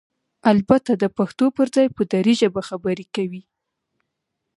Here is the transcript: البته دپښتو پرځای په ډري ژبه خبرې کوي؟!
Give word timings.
البته 0.51 0.91
دپښتو 1.01 1.45
پرځای 1.57 1.87
په 1.95 2.01
ډري 2.11 2.33
ژبه 2.41 2.61
خبرې 2.69 3.05
کوي؟! 3.15 3.43